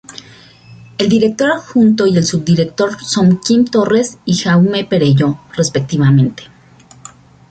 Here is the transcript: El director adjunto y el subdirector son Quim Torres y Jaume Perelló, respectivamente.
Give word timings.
El 0.97 1.09
director 1.09 1.51
adjunto 1.51 2.07
y 2.07 2.17
el 2.17 2.23
subdirector 2.23 2.99
son 3.03 3.37
Quim 3.39 3.65
Torres 3.65 4.17
y 4.25 4.35
Jaume 4.35 4.83
Perelló, 4.85 5.37
respectivamente. 5.55 6.45